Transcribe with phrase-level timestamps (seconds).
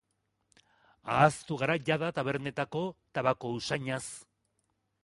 [1.15, 2.85] Ahaztu gara jada tabernetako
[3.19, 4.05] tabako usainaz.